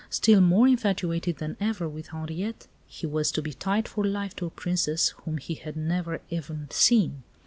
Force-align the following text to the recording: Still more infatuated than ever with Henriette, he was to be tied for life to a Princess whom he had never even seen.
Still 0.09 0.41
more 0.41 0.67
infatuated 0.67 1.37
than 1.37 1.55
ever 1.59 1.87
with 1.87 2.07
Henriette, 2.07 2.65
he 2.87 3.05
was 3.05 3.31
to 3.33 3.41
be 3.43 3.53
tied 3.53 3.87
for 3.87 4.03
life 4.03 4.35
to 4.37 4.47
a 4.47 4.49
Princess 4.49 5.09
whom 5.25 5.37
he 5.37 5.53
had 5.53 5.75
never 5.77 6.21
even 6.31 6.67
seen. 6.71 7.21